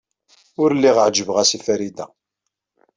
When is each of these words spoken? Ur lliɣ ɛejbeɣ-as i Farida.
Ur 0.61 0.69
lliɣ 0.77 0.97
ɛejbeɣ-as 1.05 1.51
i 1.57 1.59
Farida. 1.65 2.05